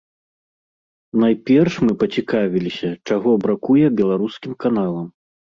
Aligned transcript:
Найперш, 1.23 1.73
мы 1.89 1.95
пацікавіліся, 2.03 2.89
чаго 3.11 3.29
бракуе 3.47 3.87
беларускім 4.01 4.51
каналам. 4.67 5.07